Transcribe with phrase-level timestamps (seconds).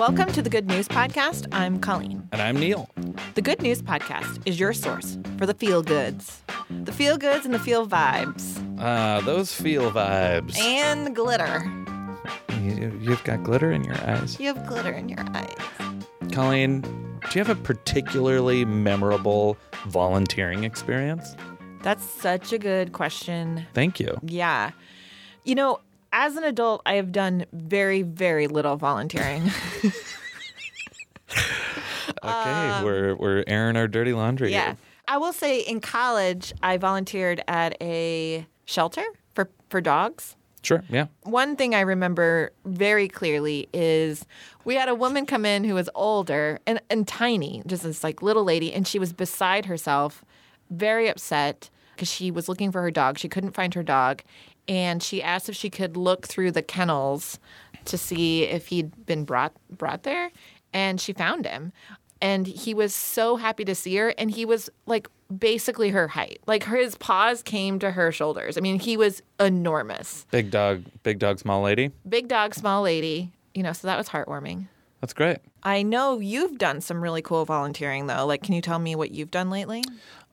[0.00, 1.46] Welcome to the Good News Podcast.
[1.52, 2.26] I'm Colleen.
[2.32, 2.88] And I'm Neil.
[3.34, 7.52] The Good News Podcast is your source for the feel goods, the feel goods and
[7.52, 10.56] the feel vibes, Ah, those feel vibes.
[10.58, 11.62] and the glitter.
[12.62, 14.40] You, you've got glitter in your eyes.
[14.40, 15.54] You have glitter in your eyes.
[16.32, 19.58] Colleen, do you have a particularly memorable
[19.88, 21.36] volunteering experience?
[21.82, 23.66] That's such a good question.
[23.74, 24.18] Thank you.
[24.22, 24.70] Yeah.
[25.44, 25.80] You know,
[26.12, 29.50] as an adult, I have done very, very little volunteering.
[32.22, 34.50] Okay, we're we're airing our dirty laundry.
[34.50, 34.64] yeah.
[34.64, 34.76] here.
[35.08, 39.04] I will say in college, I volunteered at a shelter
[39.34, 40.36] for, for dogs.
[40.62, 40.84] Sure.
[40.90, 41.06] Yeah.
[41.22, 44.26] one thing I remember very clearly is
[44.66, 48.20] we had a woman come in who was older and, and tiny, just this like
[48.22, 50.22] little lady, and she was beside herself,
[50.68, 53.18] very upset because she was looking for her dog.
[53.18, 54.22] She couldn't find her dog.
[54.70, 57.40] And she asked if she could look through the kennels
[57.86, 60.30] to see if he'd been brought brought there.
[60.72, 61.72] And she found him.
[62.22, 64.14] And he was so happy to see her.
[64.16, 66.38] And he was like basically her height.
[66.46, 68.56] Like his paws came to her shoulders.
[68.56, 71.90] I mean, he was enormous Big dog, big dog, small lady.
[72.08, 73.32] big dog, small lady.
[73.54, 74.68] You know, so that was heartwarming.
[75.00, 75.38] That's great.
[75.64, 78.24] I know you've done some really cool volunteering though.
[78.24, 79.82] Like, can you tell me what you've done lately?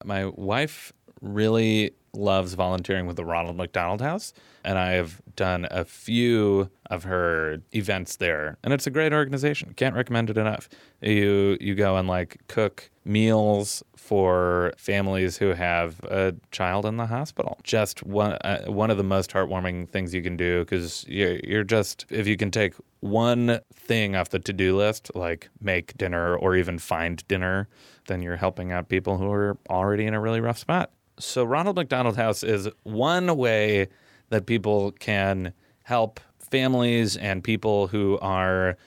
[0.04, 5.86] My wife really loves volunteering with the Ronald McDonald House, and I have done a
[5.86, 9.74] few of her events there, and it's a great organization.
[9.76, 10.70] Can't recommend it enough.
[11.02, 17.06] You you go and like cook meals for families who have a child in the
[17.06, 17.58] hospital.
[17.64, 21.64] Just one uh, one of the most heartwarming things you can do because you're, you're
[21.64, 26.36] just if you can take one thing off the to do list, like make dinner
[26.36, 27.68] or even find dinner,
[28.08, 30.92] then you're helping out people who are already in a really rough spot.
[31.20, 33.88] So, Ronald McDonald House is one way
[34.30, 35.54] that people can
[35.84, 38.78] help families and people who are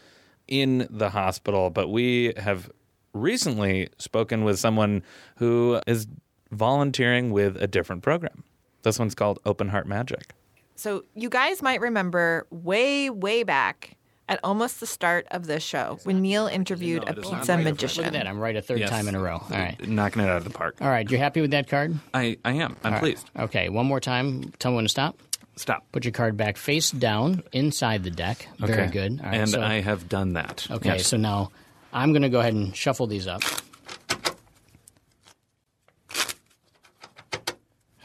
[0.49, 1.71] in the hospital.
[1.71, 2.71] But we have
[3.13, 5.03] recently spoken with someone
[5.37, 6.07] who is
[6.51, 8.45] volunteering with a different program.
[8.83, 10.33] This one's called Open Heart Magic.
[10.75, 13.99] So, you guys might remember way, way back
[14.31, 18.05] at almost the start of this show when Neil interviewed a pizza magician.
[18.05, 18.29] Look at that.
[18.29, 19.35] I'm right a third time in a row.
[19.35, 19.77] All right.
[19.87, 20.77] knocking it out of the park.
[20.81, 21.11] All right.
[21.11, 21.99] You're happy with that card?
[22.15, 22.77] I, I am.
[22.85, 23.29] I'm pleased.
[23.37, 23.69] Okay.
[23.69, 24.53] One more time.
[24.61, 25.19] Tell me when to stop.
[25.57, 25.85] Stop.
[25.93, 28.49] Put your card back face down inside the deck.
[28.61, 28.93] Very Okay.
[28.93, 29.21] good.
[29.21, 30.67] All right, and so, I have done that.
[30.71, 30.91] Okay.
[30.99, 31.09] Yes.
[31.09, 31.51] So now
[31.93, 33.43] I'm going to go ahead and shuffle these up.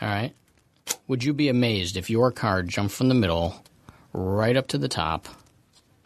[0.01, 0.33] All right.
[1.07, 3.63] Would you be amazed if your card jumped from the middle
[4.11, 5.27] right up to the top,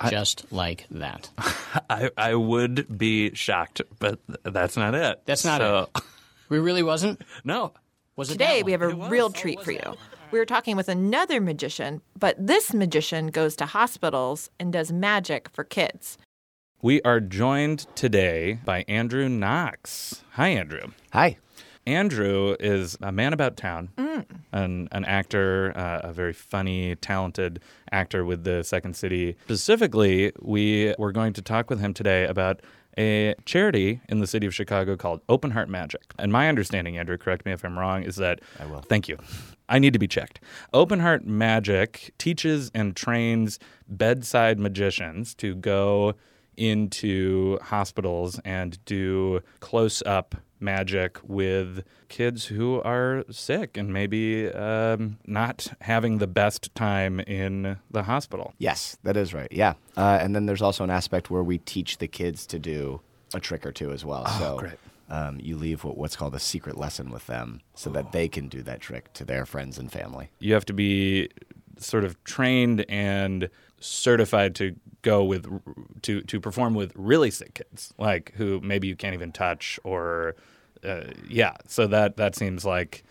[0.07, 1.29] just like that?
[1.89, 5.21] I, I would be shocked, but that's not it.
[5.25, 6.03] That's not so, it.
[6.49, 7.21] We really wasn't.
[7.43, 7.73] No.
[8.15, 9.95] Was it Today, we have a real treat for you.
[10.31, 15.47] We were talking with another magician, but this magician goes to hospitals and does magic
[15.53, 16.17] for kids.
[16.81, 20.23] We are joined today by Andrew Knox.
[20.33, 20.91] Hi, Andrew.
[21.13, 21.37] Hi.
[21.89, 23.89] Andrew is a man about town,
[24.51, 27.59] an, an actor, uh, a very funny, talented
[27.91, 29.35] actor with the Second City.
[29.45, 32.61] Specifically, we were going to talk with him today about
[32.95, 36.03] a charity in the city of Chicago called Open Heart Magic.
[36.19, 38.81] And my understanding, Andrew, correct me if I'm wrong, is that I will.
[38.81, 39.17] Thank you.
[39.67, 40.39] I need to be checked.
[40.73, 43.57] Open Heart Magic teaches and trains
[43.87, 46.13] bedside magicians to go
[46.55, 55.17] into hospitals and do close up magic with kids who are sick and maybe um,
[55.25, 58.53] not having the best time in the hospital.
[58.57, 59.51] Yes, that is right.
[59.51, 59.73] Yeah.
[59.95, 63.01] Uh, and then there's also an aspect where we teach the kids to do
[63.33, 64.25] a trick or two as well.
[64.39, 64.79] so great.
[65.11, 68.47] Um, you leave what, what's called a secret lesson with them so that they can
[68.47, 70.29] do that trick to their friends and family.
[70.39, 71.29] You have to be
[71.77, 73.49] sort of trained and
[73.79, 75.47] certified to go with
[76.01, 80.35] to to perform with really sick kids, like who maybe you can't even touch or
[80.83, 81.55] uh, yeah.
[81.67, 83.03] So that that seems like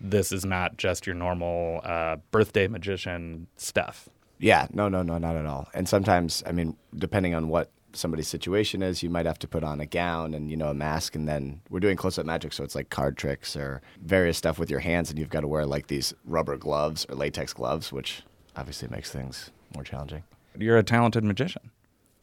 [0.00, 4.08] this is not just your normal uh, birthday magician stuff.
[4.38, 4.66] Yeah.
[4.72, 5.68] No, no, no, not at all.
[5.74, 9.62] And sometimes, I mean, depending on what somebody's situation is, you might have to put
[9.62, 11.14] on a gown and, you know, a mask.
[11.14, 12.52] And then we're doing close up magic.
[12.52, 15.08] So it's like card tricks or various stuff with your hands.
[15.08, 18.22] And you've got to wear like these rubber gloves or latex gloves, which
[18.56, 20.24] obviously makes things more challenging.
[20.58, 21.70] You're a talented magician.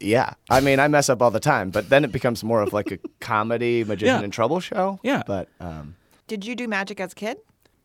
[0.00, 0.34] Yeah.
[0.50, 2.90] I mean, I mess up all the time, but then it becomes more of like
[2.90, 4.24] a comedy magician Yeah.
[4.24, 4.98] in trouble show.
[5.02, 5.22] Yeah.
[5.26, 5.94] But um,
[6.26, 7.38] Did you do magic as a kid?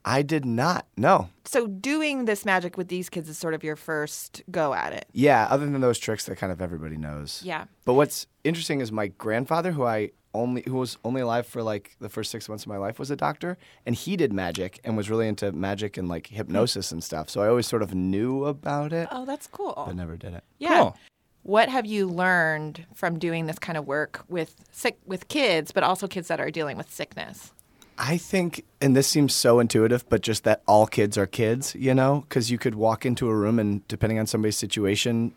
[0.04, 0.88] I did not.
[0.96, 1.30] No.
[1.44, 5.06] So doing this magic with these kids is sort of your first go at it.
[5.12, 5.48] Yeah.
[5.50, 7.42] Other than those tricks that kind of everybody knows.
[7.46, 7.66] Yeah.
[7.86, 11.96] But what's interesting is my grandfather, who I only who was only alive for like
[12.00, 14.96] the first six months of my life, was a doctor, and he did magic and
[14.96, 16.36] was really into magic and like hmm.
[16.36, 17.30] hypnosis and stuff.
[17.30, 19.84] So I always sort of knew about it, Oh, that's cool.
[19.86, 20.44] but never did it.
[20.60, 20.78] Yeah.
[20.78, 20.98] Cool.
[21.44, 25.84] What have you learned from doing this kind of work with sick with kids, but
[25.84, 27.54] also kids that are dealing with sickness?
[27.98, 31.96] I think, and this seems so intuitive, but just that all kids are kids, you
[31.96, 35.34] know, because you could walk into a room and depending on somebody's situation,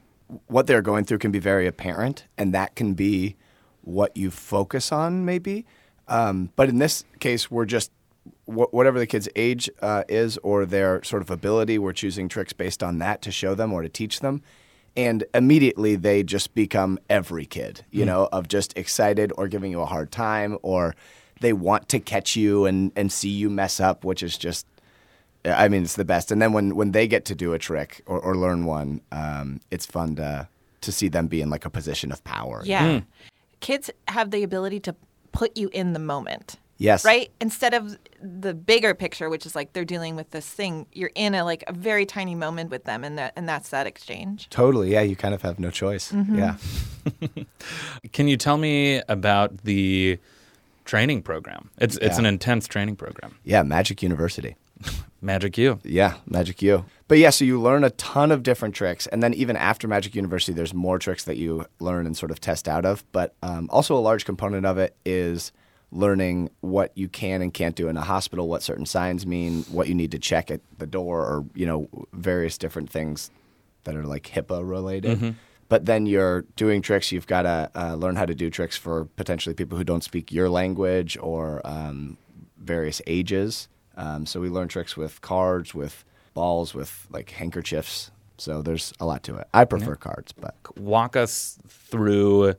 [0.47, 3.37] what they're going through can be very apparent, and that can be
[3.91, 5.67] what you focus on, maybe.
[6.09, 7.91] Um, but in this case, we're just
[8.47, 12.53] wh- whatever the kid's age uh, is or their sort of ability, we're choosing tricks
[12.53, 14.43] based on that to show them or to teach them.
[14.97, 19.81] And immediately they just become every kid, you know, of just excited or giving you
[19.81, 20.97] a hard time or
[21.41, 24.67] they want to catch you and, and see you mess up, which is just,
[25.45, 26.33] I mean, it's the best.
[26.33, 29.61] And then when, when they get to do a trick or, or learn one, um,
[29.71, 30.49] it's fun to,
[30.81, 32.63] to see them be in like a position of power.
[32.65, 33.01] Yeah.
[33.61, 34.95] Kids have the ability to
[35.33, 36.57] put you in the moment.
[36.79, 37.05] Yes.
[37.05, 37.31] Right?
[37.43, 41.35] Instead of the bigger picture, which is like they're dealing with this thing, you're in
[41.35, 44.49] a like a very tiny moment with them and that and that's that exchange.
[44.49, 44.91] Totally.
[44.91, 45.03] Yeah.
[45.03, 46.11] You kind of have no choice.
[46.11, 46.39] Mm-hmm.
[46.39, 46.57] Yeah.
[48.13, 50.19] Can you tell me about the
[50.87, 51.69] training program?
[51.77, 53.37] It's it's an intense training program.
[53.45, 53.63] Yeah.
[53.63, 54.57] Magic University.
[55.23, 55.79] Magic U.
[55.85, 56.85] Yeah, Magic U.
[57.09, 60.15] But yeah, so you learn a ton of different tricks, and then even after Magic
[60.15, 63.05] University, there's more tricks that you learn and sort of test out of.
[63.13, 65.53] But um, also a large component of it is
[65.93, 69.89] learning what you can and can't do in a hospital, what certain signs mean, what
[69.89, 73.31] you need to check at the door, or you know various different things
[73.85, 75.19] that are like HIPAA related.
[75.69, 77.13] But then you're doing tricks.
[77.13, 80.33] You've got to uh, learn how to do tricks for potentially people who don't speak
[80.33, 82.17] your language or um,
[82.59, 83.69] various ages.
[84.01, 88.11] Um, so we learn tricks with cards, with balls, with like handkerchiefs.
[88.39, 89.47] So there's a lot to it.
[89.53, 92.55] I prefer cards, but Walk us through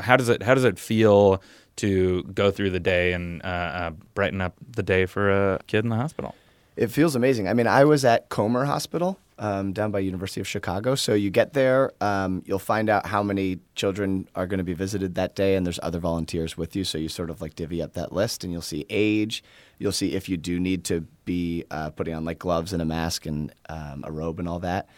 [0.00, 1.42] how does it how does it feel
[1.76, 5.84] to go through the day and uh, uh, brighten up the day for a kid
[5.84, 6.34] in the hospital?
[6.76, 7.48] It feels amazing.
[7.48, 10.94] I mean, I was at Comer Hospital um, down by University of Chicago.
[10.94, 14.72] So you get there, um, you'll find out how many children are going to be
[14.72, 16.84] visited that day, and there's other volunteers with you.
[16.84, 19.44] So you sort of like divvy up that list, and you'll see age.
[19.78, 22.86] You'll see if you do need to be uh, putting on like gloves and a
[22.86, 24.88] mask and um, a robe and all that.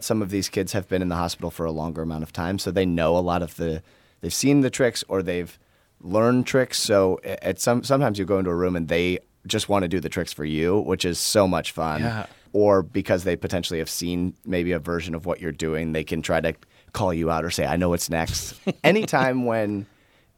[0.00, 2.58] Some of these kids have been in the hospital for a longer amount of time,
[2.58, 3.82] so they know a lot of the.
[4.20, 5.58] They've seen the tricks or they've
[6.00, 6.78] learned tricks.
[6.78, 10.00] So at some sometimes you go into a room and they just want to do
[10.00, 12.00] the tricks for you, which is so much fun.
[12.00, 12.26] Yeah.
[12.54, 16.22] Or because they potentially have seen maybe a version of what you're doing, they can
[16.22, 16.54] try to
[16.92, 18.54] call you out or say, "I know what's next."
[18.84, 19.86] Anytime when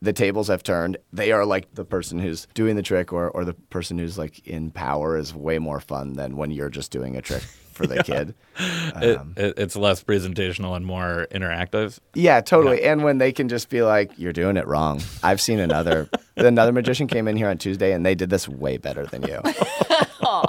[0.02, 3.44] the tables have turned, they are like the person who's doing the trick or, or
[3.44, 7.16] the person who's like in power is way more fun than when you're just doing
[7.16, 7.42] a trick
[7.76, 8.34] for the kid.
[8.58, 11.98] It, um, it, it's less presentational and more interactive.
[12.14, 12.82] Yeah, totally.
[12.82, 16.72] And when they can just be like, "You're doing it wrong." I've seen another another
[16.72, 19.40] magician came in here on Tuesday and they did this way better than you.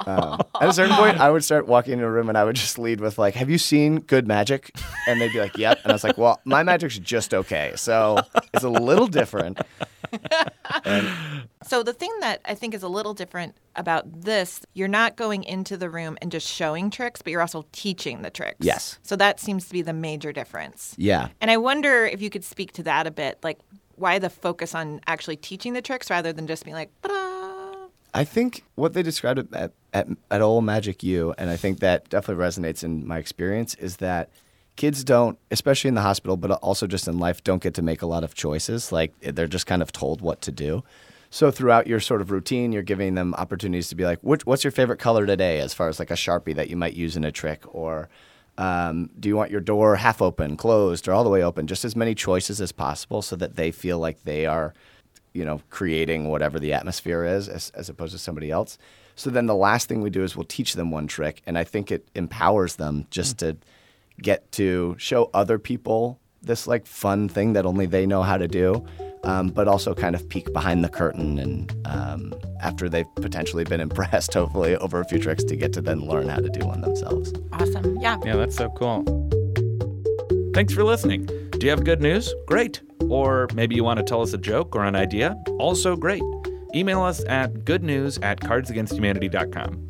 [0.06, 2.56] Um, at a certain point, I would start walking into a room and I would
[2.56, 4.70] just lead with like, "Have you seen good magic?"
[5.06, 8.18] And they'd be like, "Yep." And I was like, "Well, my magic's just okay, so
[8.54, 9.60] it's a little different."
[11.64, 15.44] So the thing that I think is a little different about this, you're not going
[15.44, 18.56] into the room and just showing tricks, but you're also teaching the tricks.
[18.60, 18.98] Yes.
[19.02, 20.94] So that seems to be the major difference.
[20.96, 21.28] Yeah.
[21.40, 23.58] And I wonder if you could speak to that a bit, like
[23.96, 27.27] why the focus on actually teaching the tricks rather than just being like, "Ta-da."
[28.18, 32.08] I think what they described at, at, at, Old Magic U, and I think that
[32.08, 34.30] definitely resonates in my experience, is that
[34.74, 38.02] kids don't, especially in the hospital, but also just in life, don't get to make
[38.02, 38.90] a lot of choices.
[38.90, 40.82] Like they're just kind of told what to do.
[41.30, 44.72] So throughout your sort of routine, you're giving them opportunities to be like, what's your
[44.72, 47.30] favorite color today, as far as like a sharpie that you might use in a
[47.30, 48.08] trick, or
[48.56, 51.68] um, do you want your door half open, closed, or all the way open?
[51.68, 54.74] Just as many choices as possible, so that they feel like they are
[55.38, 58.76] you know, creating whatever the atmosphere is as, as opposed to somebody else.
[59.14, 61.42] So then the last thing we do is we'll teach them one trick.
[61.46, 63.56] And I think it empowers them just to
[64.20, 68.48] get to show other people this like fun thing that only they know how to
[68.48, 68.84] do,
[69.22, 73.80] um, but also kind of peek behind the curtain and um, after they've potentially been
[73.88, 76.80] impressed, hopefully over a few tricks to get to then learn how to do one
[76.80, 77.32] themselves.
[77.52, 77.96] Awesome.
[78.00, 78.18] Yeah.
[78.24, 79.04] Yeah, that's so cool.
[80.52, 81.26] Thanks for listening.
[81.26, 82.34] Do you have good news?
[82.46, 82.82] Great.
[83.08, 85.36] Or maybe you want to tell us a joke or an idea?
[85.58, 86.22] Also great.
[86.74, 89.88] Email us at goodnews at cardsagainsthumanity.com.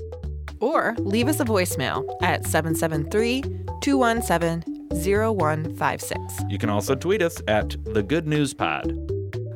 [0.61, 3.43] Or leave us a voicemail at 773
[3.81, 6.21] 217 0156.
[6.49, 8.97] You can also tweet us at the Good News Pod.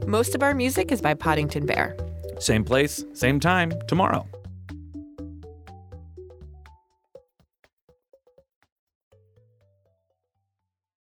[0.06, 1.96] Most of our music is by Poddington Bear.
[2.38, 4.26] Same place, same time tomorrow.